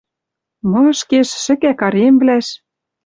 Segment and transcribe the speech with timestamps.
[0.71, 2.47] Мышкеш, шӹкӓ каремвлӓш.